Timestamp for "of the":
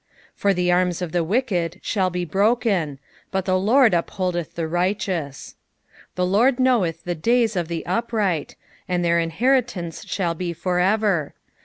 1.03-1.23, 7.55-7.85